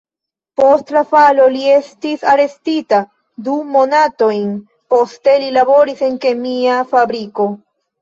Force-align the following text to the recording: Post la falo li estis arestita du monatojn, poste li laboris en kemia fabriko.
Post 0.59 0.87
la 0.95 1.03
falo 1.11 1.45
li 1.55 1.61
estis 1.73 2.25
arestita 2.33 3.03
du 3.49 3.55
monatojn, 3.77 4.51
poste 4.97 5.39
li 5.47 5.55
laboris 5.61 6.07
en 6.11 6.21
kemia 6.29 6.85
fabriko. 6.95 7.53